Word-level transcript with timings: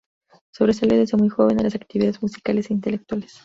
Sobresalió 0.51 0.97
desde 0.97 1.15
muy 1.15 1.29
joven 1.29 1.59
en 1.59 1.65
las 1.65 1.75
actividades 1.75 2.23
musicales 2.23 2.71
e 2.71 2.73
intelectuales. 2.73 3.39